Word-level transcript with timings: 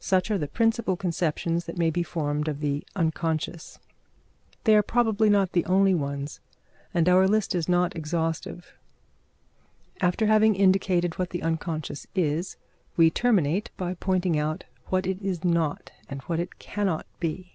Such 0.00 0.30
are 0.30 0.36
the 0.36 0.48
principal 0.48 0.98
conceptions 0.98 1.64
that 1.64 1.78
may 1.78 1.88
be 1.88 2.02
formed 2.02 2.46
of 2.46 2.60
the 2.60 2.86
unconscious. 2.94 3.78
They 4.64 4.76
are 4.76 4.82
probably 4.82 5.30
not 5.30 5.52
the 5.52 5.64
only 5.64 5.94
ones, 5.94 6.40
and 6.92 7.08
our 7.08 7.26
list 7.26 7.54
is 7.54 7.70
not 7.70 7.96
exhaustive. 7.96 8.74
After 10.02 10.26
having 10.26 10.54
indicated 10.56 11.18
what 11.18 11.30
the 11.30 11.42
unconscious 11.42 12.06
is, 12.14 12.58
we 12.98 13.06
will 13.06 13.12
terminate 13.12 13.70
by 13.78 13.94
pointing 13.94 14.38
out 14.38 14.64
what 14.88 15.06
it 15.06 15.22
is 15.22 15.42
not 15.42 15.90
and 16.06 16.20
what 16.24 16.38
it 16.38 16.58
cannot 16.58 17.06
be. 17.18 17.52